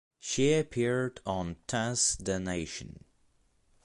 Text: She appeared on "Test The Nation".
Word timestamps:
She 0.19 0.53
appeared 0.53 1.19
on 1.27 1.57
"Test 1.67 2.25
The 2.25 2.39
Nation". 2.39 3.03